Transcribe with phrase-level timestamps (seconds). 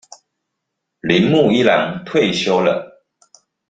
[1.07, 3.03] 鈴木一朗退休了